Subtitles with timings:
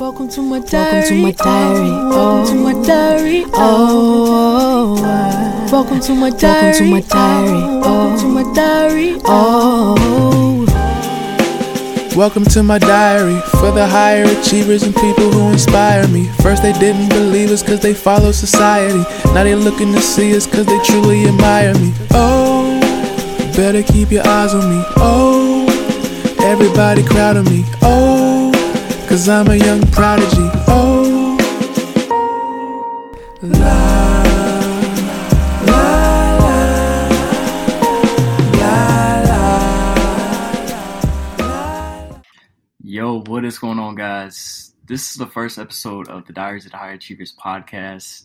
[0.00, 1.04] Welcome to my diary.
[1.06, 1.90] Oh, welcome to my diary.
[2.10, 3.44] Welcome to my diary.
[3.54, 5.00] Oh.
[5.70, 6.80] Welcome to my diary.
[6.80, 7.52] Welcome to my diary.
[7.80, 9.20] Welcome to my diary.
[9.24, 10.64] Oh.
[12.16, 16.28] Welcome to my diary for the higher achievers and people who inspire me.
[16.42, 19.04] First, they didn't believe us because they follow society.
[19.32, 21.92] Now they looking to see us because they truly admire me.
[22.10, 22.80] Oh,
[23.56, 24.82] better keep your eyes on me.
[24.96, 25.66] Oh,
[26.40, 27.64] everybody crowding me.
[27.82, 28.13] Oh.
[29.14, 30.50] Cause I'm a young prodigy.
[30.66, 31.38] Oh,
[42.82, 44.74] Yo, what is going on, guys?
[44.84, 48.24] This is the first episode of the Diaries of the High Achievers podcast.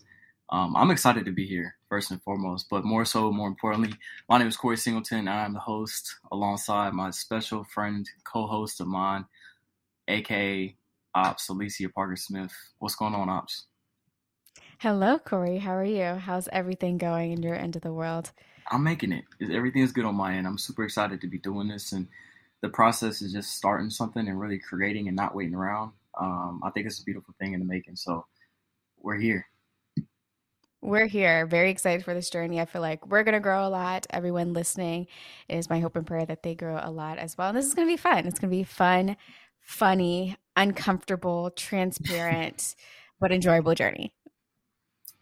[0.50, 3.94] Um, I'm excited to be here, first and foremost, but more so, more importantly,
[4.28, 8.82] my name is Corey Singleton, and I'm the host alongside my special friend, co host
[8.82, 9.26] of mine,
[10.08, 10.76] aka
[11.16, 12.54] Ops, O'Licia Parker Smith.
[12.80, 13.66] What's going on, Ops?
[14.80, 15.58] Hello, Corey.
[15.58, 16.16] How are you?
[16.16, 18.32] How's everything going in your end of the world?
[18.72, 19.26] I'm making it.
[19.52, 20.48] Everything is good on my end.
[20.48, 22.08] I'm super excited to be doing this, and
[22.62, 25.92] the process is just starting something and really creating and not waiting around.
[26.20, 27.96] Um, I think it's a beautiful thing in the making.
[27.96, 28.26] So
[29.02, 29.46] we're here.
[30.82, 32.62] We're here, very excited for this journey.
[32.62, 34.08] I feel like we're going to grow a lot.
[34.12, 35.08] Everyone listening,
[35.50, 37.50] it is my hope and prayer that they grow a lot as well.
[37.50, 38.26] And this is going to be fun.
[38.26, 39.18] It's going to be fun,
[39.60, 42.76] funny, uncomfortable, transparent,
[43.20, 44.14] but enjoyable journey.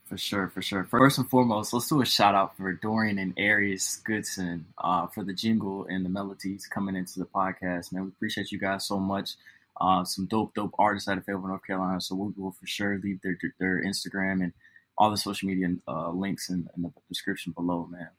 [0.06, 0.86] For sure, for sure.
[0.86, 5.24] First and foremost, let's do a shout out for Dorian and Eris Goodson uh, for
[5.24, 7.92] the jingle and the melodies coming into the podcast.
[7.92, 9.32] Man, we appreciate you guys so much.
[9.80, 12.00] Uh, some dope, dope artists out of Fayetteville, North Carolina.
[12.00, 14.54] So we will for sure leave their their Instagram and
[14.98, 18.10] all the social media uh, links in, in the description below, man.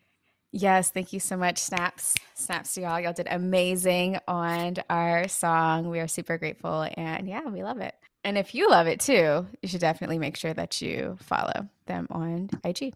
[0.51, 2.15] Yes, thank you so much, Snaps.
[2.35, 2.99] Snaps to y'all.
[2.99, 5.91] Y'all did amazing on our song.
[5.91, 6.89] We are super grateful.
[6.97, 7.95] And yeah, we love it.
[8.25, 12.07] And if you love it too, you should definitely make sure that you follow them
[12.11, 12.95] on IG.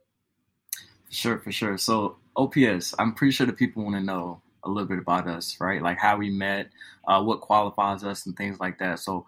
[1.10, 1.76] Sure, for sure.
[1.76, 5.58] So, OPS, I'm pretty sure the people want to know a little bit about us,
[5.60, 5.82] right?
[5.82, 6.70] Like how we met,
[7.06, 8.98] uh, what qualifies us, and things like that.
[9.00, 9.26] So,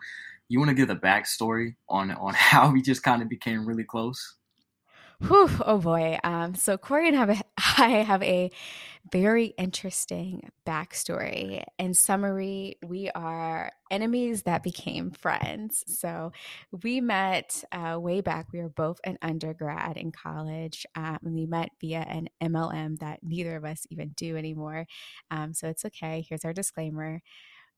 [0.48, 3.84] you want to give the backstory on on how we just kind of became really
[3.84, 4.36] close?
[5.20, 6.18] Whew, oh boy.
[6.24, 7.16] Um, so Corey and
[7.78, 8.50] I have a
[9.12, 11.62] very interesting backstory.
[11.78, 15.84] In summary, we are enemies that became friends.
[15.86, 16.32] So
[16.82, 18.48] we met uh, way back.
[18.52, 23.20] We were both an undergrad in college, um, and we met via an MLM that
[23.22, 24.86] neither of us even do anymore.
[25.30, 26.24] Um, so it's okay.
[26.28, 27.20] Here's our disclaimer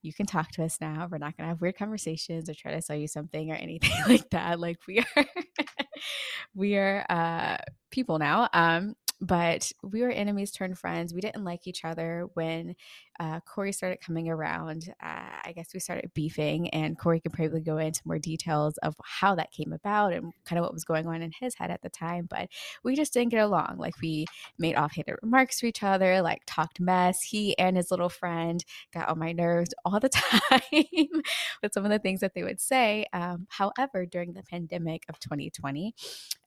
[0.03, 1.07] you can talk to us now.
[1.11, 3.91] We're not going to have weird conversations or try to sell you something or anything
[4.07, 4.59] like that.
[4.59, 5.25] Like we are,
[6.55, 7.57] we are uh,
[7.91, 8.49] people now.
[8.53, 11.13] Um, but we were enemies turned friends.
[11.13, 12.75] We didn't like each other when
[13.19, 14.93] uh, Corey started coming around.
[15.01, 18.95] Uh, I guess we started beefing, and Corey could probably go into more details of
[19.03, 21.81] how that came about and kind of what was going on in his head at
[21.81, 22.27] the time.
[22.29, 22.49] But
[22.83, 23.77] we just didn't get along.
[23.77, 24.25] Like we
[24.59, 27.21] made offhanded remarks to each other, like talked mess.
[27.21, 28.63] He and his little friend
[28.93, 30.61] got on my nerves all the time
[31.63, 33.05] with some of the things that they would say.
[33.13, 35.95] Um, however, during the pandemic of 2020,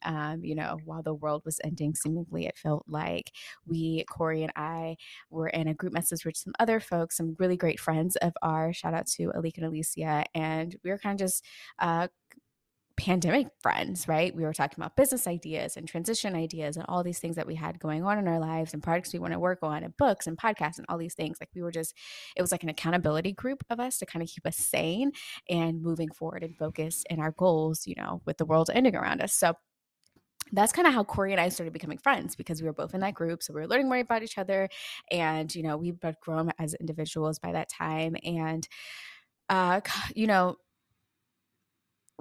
[0.04, 3.32] um, you know, while the world was ending, seemingly it felt like
[3.66, 4.96] we, Corey and I,
[5.30, 8.76] were in a group message with some other folks, some really great friends of ours.
[8.76, 10.24] Shout out to Alika and Alicia.
[10.34, 11.44] And we were kind of just
[11.80, 12.08] uh,
[12.96, 14.34] pandemic friends, right?
[14.34, 17.54] We were talking about business ideas and transition ideas and all these things that we
[17.54, 20.26] had going on in our lives and projects we want to work on and books
[20.26, 21.38] and podcasts and all these things.
[21.40, 21.94] Like we were just,
[22.36, 25.12] it was like an accountability group of us to kind of keep us sane
[25.48, 29.22] and moving forward and focus in our goals, you know, with the world ending around
[29.22, 29.32] us.
[29.32, 29.54] So
[30.52, 33.00] that's kind of how Corey and I started becoming friends because we were both in
[33.00, 33.42] that group.
[33.42, 34.68] So we were learning more about each other.
[35.10, 38.16] And, you know, we've both grown as individuals by that time.
[38.24, 38.66] And,
[39.48, 39.80] uh,
[40.14, 40.56] you know,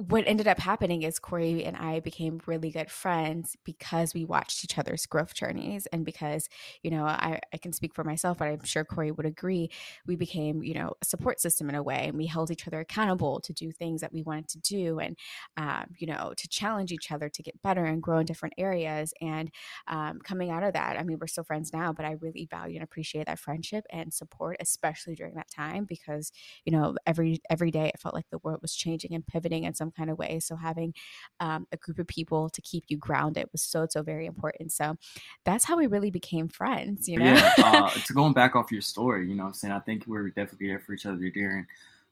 [0.07, 4.63] what ended up happening is Corey and I became really good friends because we watched
[4.63, 5.87] each other's growth journeys.
[5.87, 6.47] And because,
[6.83, 9.69] you know, I, I can speak for myself, but I'm sure Corey would agree,
[10.07, 12.05] we became, you know, a support system in a way.
[12.07, 15.17] And we held each other accountable to do things that we wanted to do and,
[15.57, 19.13] um, you know, to challenge each other to get better and grow in different areas.
[19.19, 19.51] And
[19.87, 22.75] um, coming out of that, I mean, we're still friends now, but I really value
[22.75, 26.31] and appreciate that friendship and support, especially during that time because,
[26.63, 29.73] you know, every every day it felt like the world was changing and pivoting in
[29.73, 30.39] some some kind of way.
[30.39, 30.93] So having
[31.39, 34.71] um, a group of people to keep you grounded was so so very important.
[34.71, 34.95] So
[35.45, 37.07] that's how we really became friends.
[37.07, 37.53] You know, yeah.
[37.69, 40.29] Uh, to going back off your story, you know, I'm saying I think we were
[40.29, 41.65] definitely there for each other during.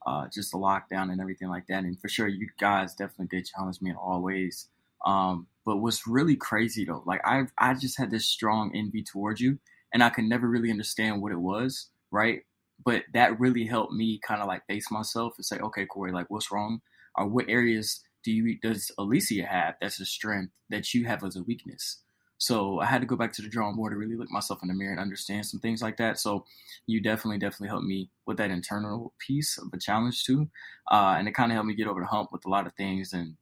[0.05, 1.83] Uh, just the lockdown and everything like that.
[1.83, 4.69] And for sure, you guys definitely did challenge me in all ways.
[5.05, 9.41] Um, but what's really crazy though, like I I just had this strong envy towards
[9.41, 9.59] you,
[9.93, 12.43] and I could never really understand what it was, right?
[12.83, 16.27] but that really helped me kind of like face myself and say, okay, Corey, like
[16.29, 16.81] what's wrong?
[17.17, 21.35] Or what areas do you does O'Licia have that's a strength that you have as
[21.35, 22.01] a weakness?
[22.39, 24.67] So I had to go back to the drawing board to really look myself in
[24.67, 26.19] the mirror and understand some things like that.
[26.19, 26.45] So
[26.85, 30.49] you definitely, definitely helped me with that internal piece of a challenge too.
[30.91, 32.73] Uh, and it kind of helped me get over the hump with a lot of
[32.73, 33.11] things.
[33.11, 33.37] And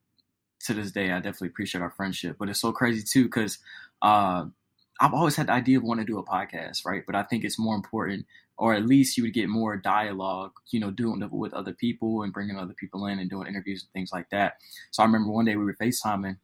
[0.62, 2.38] to this day, I definitely appreciate our friendship.
[2.40, 3.60] But it's so crazy too, because
[4.02, 4.46] uh,
[5.02, 7.04] I've always had the idea of wanting to do a podcast, right?
[7.06, 8.26] But I think it's more important,
[8.58, 12.24] or at least you would get more dialogue, you know, doing it with other people
[12.24, 14.56] and bringing other people in and doing interviews and things like that.
[14.92, 16.38] So I remember one day we were FaceTiming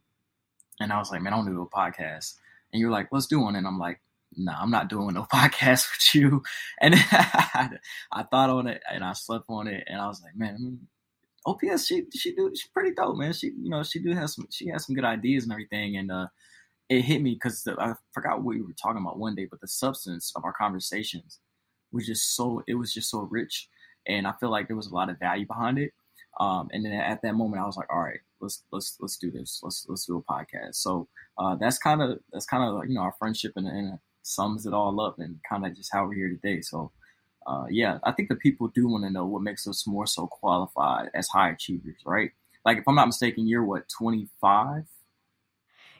[0.80, 2.34] and I was like, man, I want to do a podcast.
[2.72, 3.56] And you're like, let's do one.
[3.56, 4.00] And I'm like,
[4.36, 6.42] nah, I'm not doing no podcast with you.
[6.80, 6.94] And
[8.12, 10.58] I thought on it and I slept on it and I was like, man, I
[10.58, 10.86] mean,
[11.44, 13.32] OPS, she she do she's pretty dope, man.
[13.32, 16.12] She you know she do have some she has some good ideas and everything, and
[16.12, 16.28] uh,
[16.88, 19.66] it hit me because I forgot what we were talking about one day, but the
[19.66, 21.40] substance of our conversations
[21.92, 23.68] was just so it was just so rich,
[24.06, 25.92] and I feel like there was a lot of value behind it.
[26.40, 29.30] Um, and then at that moment, I was like, all right, let's let's let's do
[29.30, 29.60] this.
[29.62, 30.76] Let's let's do a podcast.
[30.76, 31.08] So
[31.38, 34.72] uh, that's kind of that's kind of you know our friendship and, and sums it
[34.72, 36.60] all up and kind of just how we're here today.
[36.60, 36.92] So
[37.46, 40.26] uh, yeah, I think the people do want to know what makes us more so
[40.26, 42.30] qualified as high achievers, right?
[42.64, 44.84] Like if I'm not mistaken, you're what 25.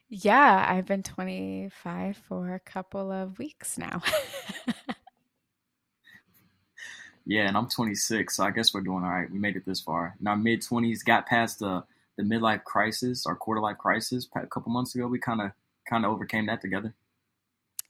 [0.09, 4.03] Yeah, I've been 25 for a couple of weeks now.
[7.27, 9.31] yeah, and I'm 26, so I guess we're doing all right.
[9.31, 10.17] We made it this far.
[10.21, 11.85] In our mid 20s, got past the
[12.19, 15.07] the midlife crisis, our quarter life crisis, a couple months ago.
[15.07, 15.53] We kind of
[15.89, 16.95] kind of overcame that together.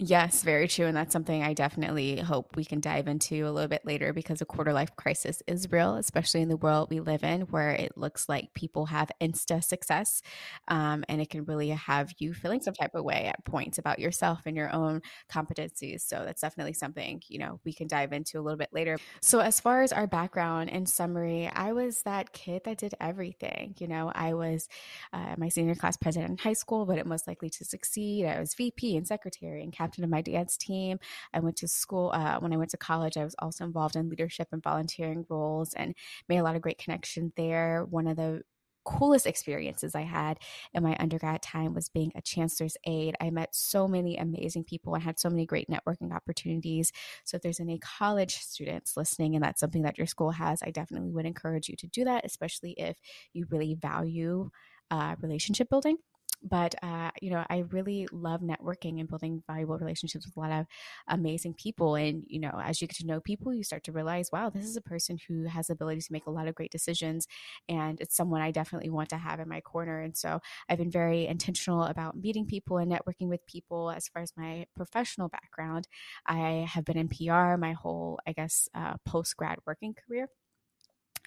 [0.04, 0.86] Yes, very true.
[0.86, 4.40] And that's something I definitely hope we can dive into a little bit later because
[4.40, 7.96] a quarter life crisis is real, especially in the world we live in where it
[7.96, 10.20] looks like people have insta success.
[10.66, 14.00] Um, and it can really have you feeling some type of way at points about
[14.00, 16.00] yourself and your own competencies.
[16.00, 18.98] So that's definitely something, you know, we can dive into a little bit later.
[19.20, 23.76] So, as far as our background in summary, I was that kid that did everything.
[23.78, 24.68] You know, I was
[25.12, 28.26] uh, my senior class president in high school, but it most likely to succeed.
[28.26, 30.98] I was VP and secretary and captain captain of my dance team.
[31.34, 34.08] I went to school, uh, when I went to college, I was also involved in
[34.08, 35.94] leadership and volunteering roles and
[36.28, 37.84] made a lot of great connections there.
[37.84, 38.42] One of the
[38.84, 40.38] coolest experiences I had
[40.74, 43.16] in my undergrad time was being a chancellor's aide.
[43.20, 46.90] I met so many amazing people and had so many great networking opportunities.
[47.24, 50.70] So, if there's any college students listening and that's something that your school has, I
[50.70, 52.96] definitely would encourage you to do that, especially if
[53.32, 54.50] you really value
[54.90, 55.98] uh, relationship building
[56.42, 60.52] but uh, you know i really love networking and building valuable relationships with a lot
[60.52, 60.66] of
[61.08, 64.30] amazing people and you know as you get to know people you start to realize
[64.32, 66.70] wow this is a person who has the ability to make a lot of great
[66.70, 67.26] decisions
[67.68, 70.00] and it's someone i definitely want to have in my corner.
[70.00, 73.90] And so i've been very intentional about meeting people and networking with people.
[73.90, 75.88] As far as my professional background
[76.26, 80.28] i have been in pr my whole i guess uh, post grad working career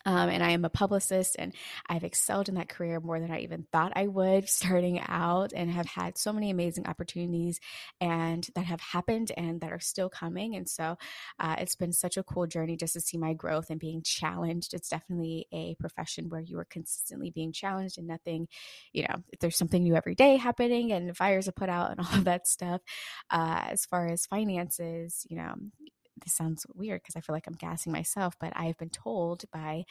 [0.06, 1.54] um, and I am a publicist, and
[1.88, 5.70] I've excelled in that career more than I even thought I would starting out, and
[5.72, 7.60] have had so many amazing opportunities
[8.02, 10.56] and that have happened and that are still coming.
[10.56, 10.98] And so
[11.40, 14.74] uh, it's been such a cool journey just to see my growth and being challenged.
[14.74, 18.48] It's definitely a profession where you are consistently being challenged, and nothing,
[18.94, 22.18] you know, there's something new every day happening, and fires are put out, and all
[22.20, 22.82] of that stuff.
[23.30, 25.54] Uh, as far as finances, you know,
[26.24, 29.86] this sounds weird because I feel like I'm gassing myself, but I've been told by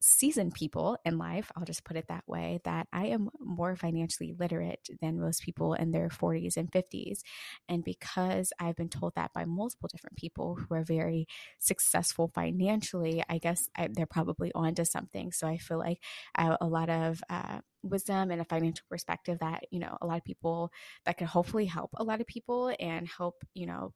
[0.00, 4.32] seasoned people in life, I'll just put it that way, that I am more financially
[4.38, 7.22] literate than most people in their 40s and 50s.
[7.68, 11.26] And because I've been told that by multiple different people who are very
[11.58, 15.32] successful financially, I guess I, they're probably onto something.
[15.32, 15.98] So I feel like
[16.36, 20.24] a lot of uh, wisdom and a financial perspective that, you know, a lot of
[20.24, 20.70] people
[21.06, 23.92] that could hopefully help a lot of people and help, you know,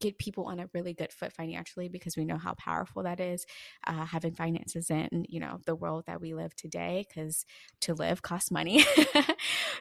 [0.00, 3.44] get people on a really good foot financially because we know how powerful that is
[3.86, 7.44] uh, having finances in you know the world that we live today because
[7.80, 8.84] to live costs money.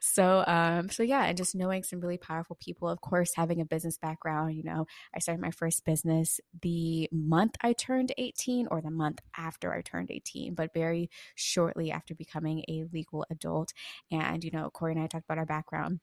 [0.02, 3.66] So um so yeah and just knowing some really powerful people of course having a
[3.66, 8.82] business background you know i started my first business the month i turned 18 or
[8.82, 13.74] the month after i turned 18 but very shortly after becoming a legal adult.
[14.12, 16.00] And you know corey and i talked about our background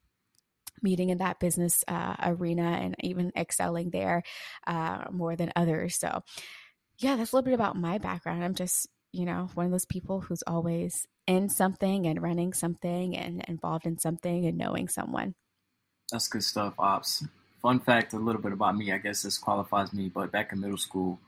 [0.81, 4.23] meeting in that business uh, arena and even excelling there
[4.67, 5.95] uh, more than others.
[5.95, 6.23] So,
[6.97, 8.43] yeah, that's a little bit about my background.
[8.43, 13.15] I'm just, you know, one of those people who's always in something and running something
[13.15, 15.35] and involved in something and knowing someone.
[16.11, 17.25] That's good stuff, Ops.
[17.61, 18.91] Fun fact a little bit about me.
[18.91, 21.19] I guess this qualifies me, but back in middle school,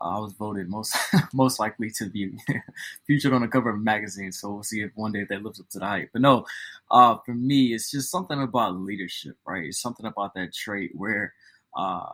[0.00, 0.96] I was voted most
[1.32, 2.32] most likely to be
[3.06, 4.32] featured on the cover of a magazine.
[4.32, 6.10] So we'll see if one day that lives up to the hype.
[6.12, 6.46] But no,
[6.90, 9.64] uh, for me, it's just something about leadership, right?
[9.66, 11.34] It's something about that trait where
[11.76, 12.06] uh,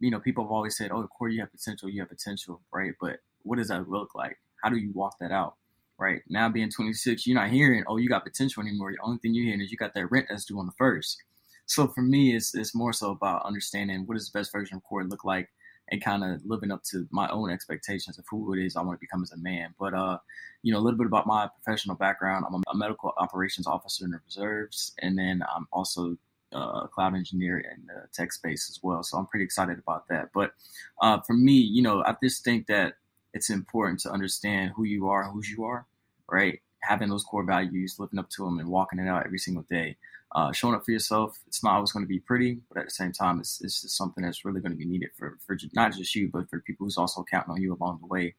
[0.00, 1.88] you know, people have always said, "Oh, Corey, you have potential.
[1.88, 4.38] You have potential, right?" But what does that look like?
[4.62, 5.56] How do you walk that out?
[5.98, 9.34] Right now, being 26, you're not hearing, "Oh, you got potential anymore." The only thing
[9.34, 11.22] you're hearing is you got that rent that's due on the first.
[11.66, 14.82] So for me, it's it's more so about understanding what does the best version of
[14.82, 15.48] Corey look like,
[15.90, 18.98] and kind of living up to my own expectations of who it is I want
[18.98, 19.74] to become as a man.
[19.78, 20.18] But uh,
[20.62, 22.44] you know, a little bit about my professional background.
[22.46, 26.16] I'm a medical operations officer in the reserves, and then I'm also
[26.54, 29.02] uh, a cloud engineer in the tech space as well.
[29.02, 30.30] So I'm pretty excited about that.
[30.34, 30.52] But
[31.00, 32.94] uh, for me, you know, I just think that
[33.34, 35.86] it's important to understand who you are, whose you are,
[36.30, 36.60] right?
[36.82, 39.96] Having those core values, living up to them, and walking it out every single day.
[40.34, 41.38] Uh, showing up for yourself.
[41.46, 43.96] It's not always going to be pretty, but at the same time, it's, it's just
[43.96, 46.86] something that's really going to be needed for, for not just you, but for people
[46.86, 48.34] who's also counting on you along the way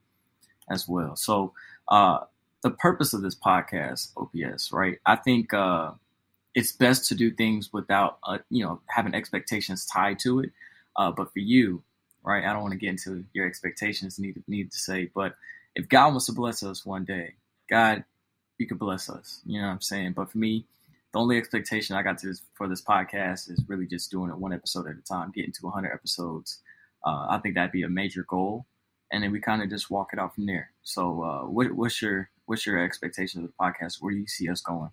[0.71, 1.15] as well.
[1.15, 1.53] So,
[1.87, 2.19] uh,
[2.63, 4.97] the purpose of this podcast, OPS, right?
[5.05, 5.91] I think uh,
[6.55, 10.51] it's best to do things without uh, you know having expectations tied to it.
[10.95, 11.83] Uh, but for you,
[12.23, 12.43] right?
[12.43, 14.17] I don't want to get into your expectations.
[14.17, 15.35] Need need to say, but
[15.75, 17.33] if God wants to bless us one day,
[17.69, 18.03] God,
[18.57, 19.41] you could bless us.
[19.45, 20.13] You know what I'm saying?
[20.13, 20.65] But for me,
[21.13, 24.37] the only expectation I got to this, for this podcast is really just doing it
[24.37, 26.59] one episode at a time, getting to 100 episodes.
[27.05, 28.65] Uh, I think that'd be a major goal,
[29.11, 30.71] and then we kind of just walk it out from there.
[30.81, 33.97] So, uh, what, what's your what's your expectation of the podcast?
[33.99, 34.89] Where do you see us going?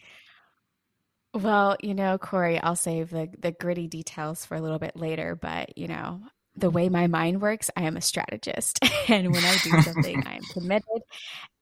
[1.33, 5.37] Well, you know, Corey, I'll save the the gritty details for a little bit later,
[5.37, 6.21] but you know,
[6.57, 8.81] the way my mind works, I am a strategist.
[9.09, 11.03] and when I do something, I am committed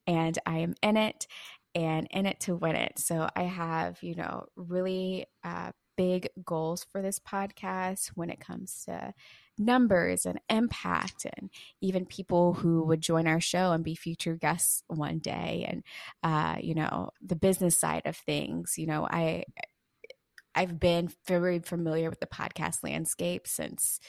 [0.07, 1.27] and I am in it
[1.75, 2.99] and in it to win it.
[2.99, 8.85] So I have, you know, really uh, big goals for this podcast when it comes
[8.85, 9.13] to
[9.57, 11.49] numbers and impact and
[11.81, 15.83] even people who would join our show and be future guests one day and
[16.23, 19.43] uh, you know the business side of things you know i
[20.55, 23.99] i've been very familiar with the podcast landscape since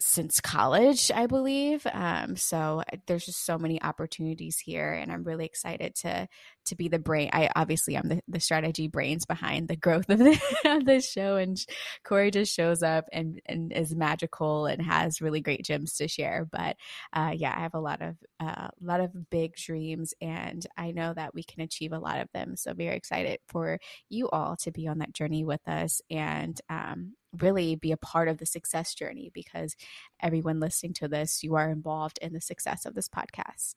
[0.00, 1.86] since college, I believe.
[1.92, 6.28] Um, so uh, there's just so many opportunities here, and I'm really excited to
[6.66, 7.30] to be the brain.
[7.32, 11.36] I obviously I'm the, the strategy brains behind the growth of, the, of this show,
[11.36, 11.58] and
[12.04, 16.46] Corey just shows up and and is magical and has really great gems to share.
[16.50, 16.76] But
[17.12, 20.92] uh, yeah, I have a lot of a uh, lot of big dreams, and I
[20.92, 22.56] know that we can achieve a lot of them.
[22.56, 23.78] So very excited for
[24.08, 28.28] you all to be on that journey with us, and um, really be a part
[28.28, 29.76] of the success journey because
[30.20, 33.74] everyone listening to this, you are involved in the success of this podcast.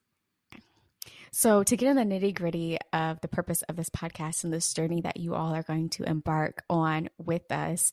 [1.32, 4.74] So, to get in the nitty gritty of the purpose of this podcast and this
[4.74, 7.92] journey that you all are going to embark on with us,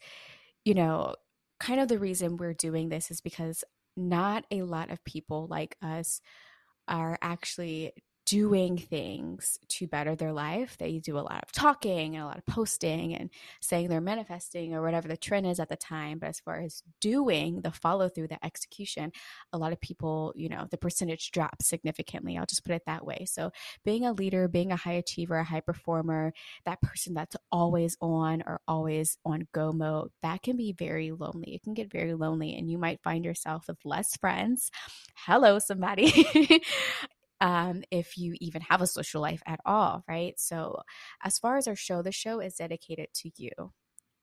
[0.64, 1.14] you know,
[1.60, 3.64] kind of the reason we're doing this is because
[3.96, 6.20] not a lot of people like us
[6.86, 7.92] are actually
[8.28, 10.76] doing things to better their life.
[10.76, 13.30] They do a lot of talking and a lot of posting and
[13.62, 16.18] saying they're manifesting or whatever the trend is at the time.
[16.18, 19.12] But as far as doing the follow through, the execution,
[19.54, 22.36] a lot of people, you know, the percentage drops significantly.
[22.36, 23.24] I'll just put it that way.
[23.24, 23.50] So
[23.82, 26.34] being a leader, being a high achiever, a high performer,
[26.66, 31.54] that person that's always on or always on go mode, that can be very lonely.
[31.54, 34.70] It can get very lonely and you might find yourself with less friends.
[35.14, 36.62] Hello, somebody.
[37.40, 40.38] um, if you even have a social life at all, right?
[40.38, 40.82] So,
[41.22, 43.50] as far as our show, the show is dedicated to you.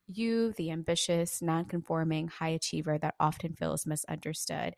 [0.08, 4.76] You, the ambitious, non-conforming high achiever that often feels misunderstood,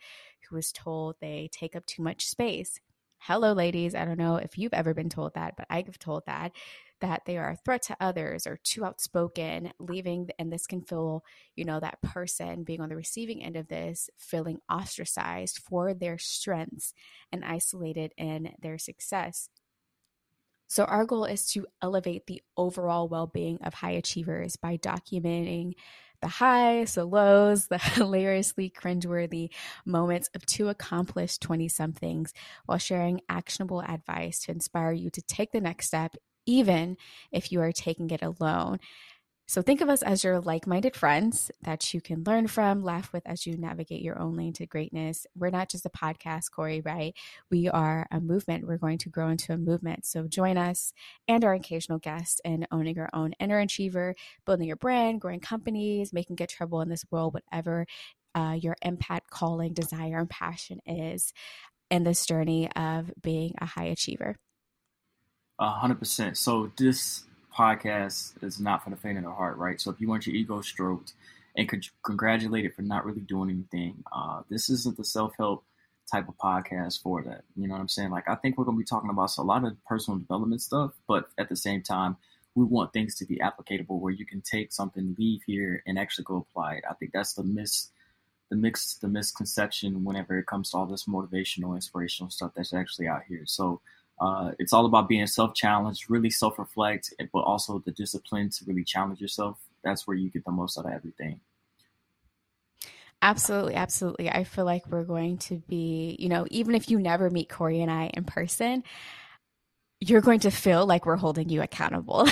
[0.49, 2.79] who is told they take up too much space.
[3.19, 3.95] Hello, ladies.
[3.95, 6.53] I don't know if you've ever been told that, but I've told that
[7.01, 11.23] that they are a threat to others or too outspoken, leaving, and this can feel,
[11.55, 16.17] you know, that person being on the receiving end of this feeling ostracized for their
[16.17, 16.93] strengths
[17.31, 19.49] and isolated in their success.
[20.69, 25.73] So, our goal is to elevate the overall well being of high achievers by documenting
[26.21, 29.49] the highs, the lows, the hilariously cringeworthy
[29.85, 32.33] moments of two accomplished 20 somethings
[32.65, 36.15] while sharing actionable advice to inspire you to take the next step
[36.47, 36.97] even
[37.31, 38.79] if you are taking it alone.
[39.49, 43.13] So think of us as your like minded friends that you can learn from, laugh
[43.13, 45.25] with as you navigate your own lane to greatness.
[45.37, 47.15] We're not just a podcast, Corey, right?
[47.49, 48.67] We are a movement.
[48.67, 50.05] We're going to grow into a movement.
[50.05, 50.91] So join us
[51.29, 56.11] and our occasional guests in owning your own inner achiever, building your brand, growing companies,
[56.11, 57.85] making good trouble in this world, whatever
[58.35, 61.31] uh, your impact, calling, desire, and passion is
[61.89, 64.35] in this journey of being a high achiever
[65.59, 66.37] hundred percent.
[66.37, 67.23] So this
[67.55, 69.81] podcast is not for the faint of the heart, right?
[69.81, 71.13] So if you want your ego stroked
[71.55, 75.63] and con- congratulated for not really doing anything, uh, this isn't the self help
[76.11, 77.43] type of podcast for that.
[77.55, 78.11] You know what I'm saying?
[78.11, 81.29] Like I think we're gonna be talking about a lot of personal development stuff, but
[81.37, 82.17] at the same time,
[82.55, 86.25] we want things to be applicable where you can take something, leave here, and actually
[86.25, 86.83] go apply it.
[86.89, 87.89] I think that's the miss
[88.49, 93.07] the mix the misconception whenever it comes to all this motivational inspirational stuff that's actually
[93.07, 93.81] out here so
[94.19, 99.21] uh, it's all about being self-challenged really self-reflect but also the discipline to really challenge
[99.21, 101.39] yourself that's where you get the most out of everything
[103.21, 104.29] Absolutely, absolutely.
[104.29, 107.81] I feel like we're going to be, you know, even if you never meet Corey
[107.81, 108.83] and I in person,
[109.99, 112.27] you're going to feel like we're holding you accountable.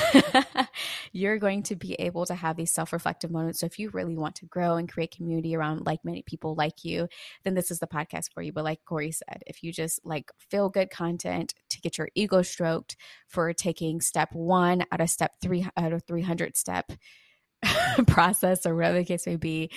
[1.11, 3.59] you're going to be able to have these self reflective moments.
[3.59, 6.83] So, if you really want to grow and create community around like many people like
[6.83, 7.07] you,
[7.43, 8.53] then this is the podcast for you.
[8.53, 12.43] But, like Corey said, if you just like feel good content to get your ego
[12.43, 16.91] stroked for taking step one out of step three out of 300 step,
[18.07, 19.71] process or whatever the case may be,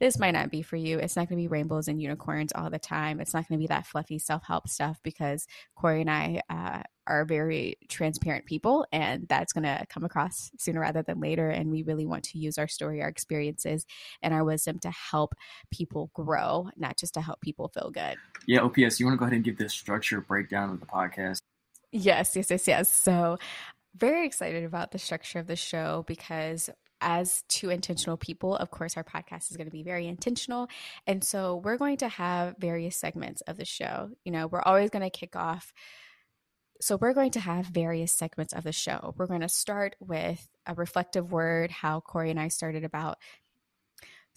[0.00, 0.98] this might not be for you.
[0.98, 3.20] It's not going to be rainbows and unicorns all the time.
[3.20, 6.82] It's not going to be that fluffy self help stuff because Corey and I uh,
[7.06, 11.48] are very transparent people, and that's going to come across sooner rather than later.
[11.48, 13.86] And we really want to use our story, our experiences,
[14.22, 15.34] and our wisdom to help
[15.70, 18.16] people grow, not just to help people feel good.
[18.46, 21.38] Yeah, OPS, you want to go ahead and give this structure breakdown of the podcast?
[21.92, 22.92] Yes, yes, yes, yes.
[22.92, 23.38] So,
[23.96, 26.68] very excited about the structure of the show because
[27.00, 30.68] as two intentional people, of course, our podcast is going to be very intentional.
[31.06, 34.10] And so we're going to have various segments of the show.
[34.24, 35.72] You know, we're always going to kick off.
[36.84, 39.14] So we're going to have various segments of the show.
[39.16, 43.16] We're going to start with a reflective word, how Corey and I started about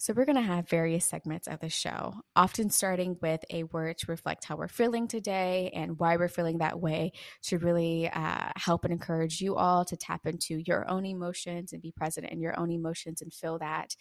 [0.00, 3.98] so, we're going to have various segments of the show, often starting with a word
[3.98, 7.10] to reflect how we're feeling today and why we're feeling that way
[7.42, 11.82] to really uh, help and encourage you all to tap into your own emotions and
[11.82, 13.96] be present in your own emotions and feel that.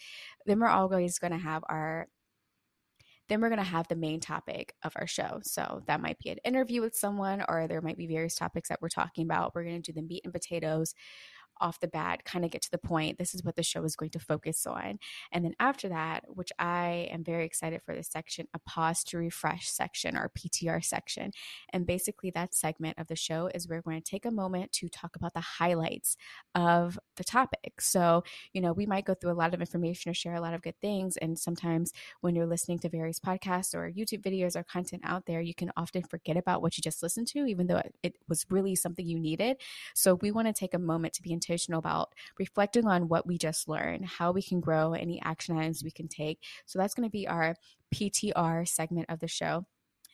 [0.46, 2.08] Then we're always going to have our
[3.30, 5.40] then we're going to have the main topic of our show.
[5.44, 8.82] So that might be an interview with someone, or there might be various topics that
[8.82, 9.54] we're talking about.
[9.54, 10.94] We're going to do the meat and potatoes
[11.62, 13.18] off the bat kind of get to the point.
[13.18, 15.00] This is what the show is going to focus on.
[15.32, 19.18] And then after that, which I am very excited for this section, a pause to
[19.18, 21.32] refresh section or PTR section.
[21.74, 24.90] And basically, that segment of the show is we're going to take a moment to
[24.90, 26.18] talk about the highlights
[26.56, 27.82] of the topic.
[27.82, 28.24] So,
[28.54, 30.62] you know, we might go through a lot of information or share a lot of
[30.62, 31.18] good things.
[31.18, 31.92] And sometimes
[32.22, 35.72] when you're listening to various podcasts or YouTube videos or content out there, you can
[35.76, 39.20] often forget about what you just listened to, even though it was really something you
[39.20, 39.58] needed.
[39.96, 43.26] So, we want to take a moment to be intentional intentional about reflecting on what
[43.26, 46.40] we just learned, how we can grow, any action items we can take.
[46.66, 47.56] So that's going to be our
[47.94, 49.66] PTR segment of the show.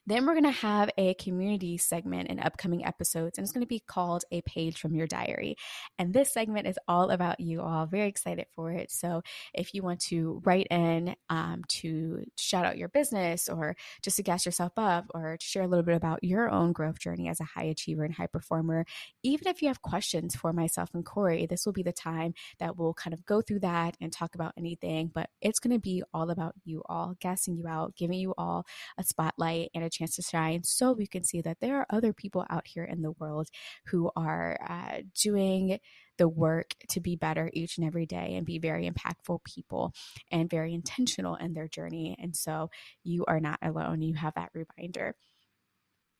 [0.06, 3.68] Then we're going to have a community segment in upcoming episodes, and it's going to
[3.68, 5.56] be called A Page from Your Diary.
[5.98, 7.86] And this segment is all about you all.
[7.86, 8.92] Very excited for it.
[8.92, 9.22] So
[9.54, 14.24] if you want to write in um, to shout out your business or just to
[14.24, 17.39] gas yourself up or to share a little bit about your own growth journey as
[17.39, 18.86] a high achiever and high performer,
[19.24, 22.78] even if you have questions for myself and Corey, this will be the time that
[22.78, 25.12] we'll kind of go through that and talk about anything.
[25.13, 28.66] But it's going to be all about you all, gassing you out, giving you all
[28.98, 32.13] a spotlight and a chance to shine so we can see that there are other
[32.13, 33.47] people out here in the world
[33.88, 35.79] who are uh, doing
[36.17, 39.93] the work to be better each and every day and be very impactful people
[40.32, 42.15] and very intentional in their journey.
[42.21, 42.69] And so
[43.03, 44.01] you are not alone.
[44.01, 45.15] You have that reminder.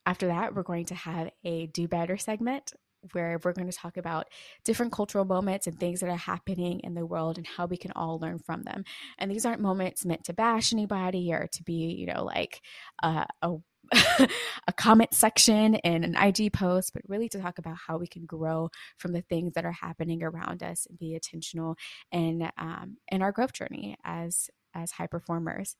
[0.06, 2.74] After that, we're going to have a do better segment
[3.12, 4.28] where we're going to talk about
[4.64, 7.92] different cultural moments and things that are happening in the world and how we can
[7.96, 8.84] all learn from them.
[9.18, 12.62] And these aren't moments meant to bash anybody or to be, you know, like
[13.02, 13.56] uh, a
[14.68, 18.26] a comment section in an IG post, but really to talk about how we can
[18.26, 21.76] grow from the things that are happening around us and be intentional
[22.12, 25.76] in um, in our growth journey as as high performers.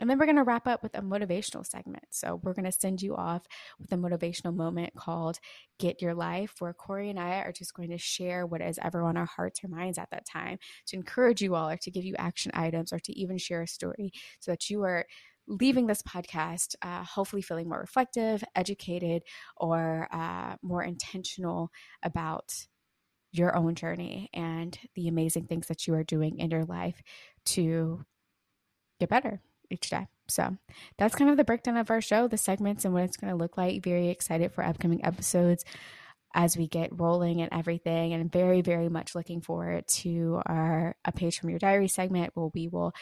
[0.00, 2.04] And then we're going to wrap up with a motivational segment.
[2.10, 3.42] So we're going to send you off
[3.78, 5.38] with a motivational moment called
[5.78, 9.02] Get Your Life, where Corey and I are just going to share what is ever
[9.02, 12.04] on our hearts or minds at that time to encourage you all or to give
[12.04, 15.06] you action items or to even share a story so that you are
[15.46, 19.22] leaving this podcast uh, hopefully feeling more reflective, educated,
[19.56, 21.70] or uh, more intentional
[22.02, 22.66] about
[23.30, 27.02] your own journey and the amazing things that you are doing in your life
[27.44, 28.04] to
[29.00, 30.06] get better each day.
[30.28, 30.56] So
[30.98, 33.36] that's kind of the breakdown of our show, the segments, and what it's going to
[33.36, 33.82] look like.
[33.82, 35.64] Very excited for upcoming episodes
[36.34, 38.12] as we get rolling and everything.
[38.12, 42.50] And very, very much looking forward to our A Page from Your Diary segment where
[42.52, 42.92] we will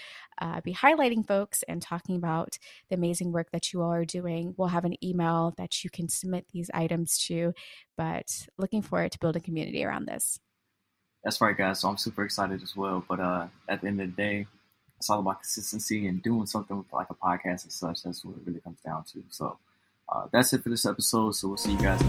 [0.40, 2.58] uh, be highlighting folks and talking about
[2.90, 4.54] the amazing work that you all are doing.
[4.56, 7.54] We'll have an email that you can submit these items to,
[7.96, 10.38] but looking forward to building community around this.
[11.24, 11.80] That's right, guys.
[11.80, 13.04] So I'm super excited as well.
[13.08, 14.46] But uh, at the end of the day,
[15.02, 18.04] it's all about consistency and doing something like a podcast and such.
[18.04, 19.24] That's what it really comes down to.
[19.30, 19.58] So
[20.08, 21.32] uh, that's it for this episode.
[21.32, 22.00] So we'll see you guys